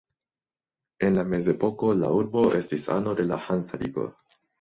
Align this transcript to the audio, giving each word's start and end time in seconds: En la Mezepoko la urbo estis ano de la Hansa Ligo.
En 1.07 1.11
la 1.19 1.25
Mezepoko 1.33 1.91
la 1.97 2.09
urbo 2.21 2.45
estis 2.61 2.87
ano 2.95 3.15
de 3.21 3.27
la 3.33 3.39
Hansa 3.45 3.81
Ligo. 3.83 4.09